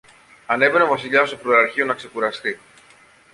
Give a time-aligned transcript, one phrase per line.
[0.45, 2.59] ανέβαινε ο Βασιλιάς στο φρουραρχείο να ξεκουραστεί